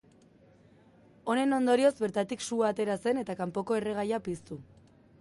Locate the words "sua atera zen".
2.49-3.23